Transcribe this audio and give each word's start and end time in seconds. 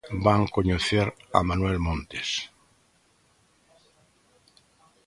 Van 0.25 0.41
coñecer 0.55 1.07
a 1.31 1.39
Manuel 1.49 1.77
Montes. 1.85 2.29